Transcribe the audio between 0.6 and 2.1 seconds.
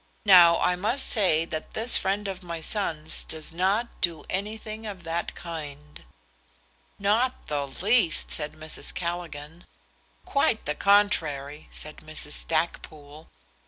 must say that this